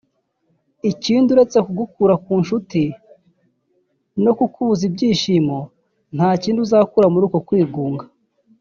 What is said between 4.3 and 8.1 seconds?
kukubuza ibyishimo nta kindi kiza uzakura muri uko kwigunga